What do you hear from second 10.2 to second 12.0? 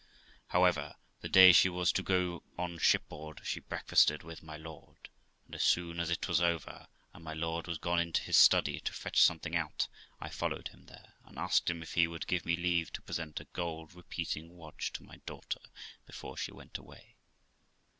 followed him there, and asked him if